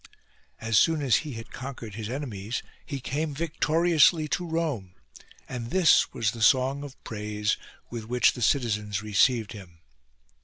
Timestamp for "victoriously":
3.35-4.27